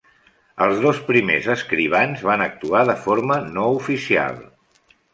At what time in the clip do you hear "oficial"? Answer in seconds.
3.81-4.45